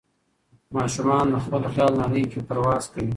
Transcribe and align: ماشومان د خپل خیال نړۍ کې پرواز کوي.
ماشومان 0.75 1.25
د 1.33 1.35
خپل 1.45 1.63
خیال 1.73 1.93
نړۍ 2.03 2.23
کې 2.31 2.39
پرواز 2.47 2.83
کوي. 2.93 3.09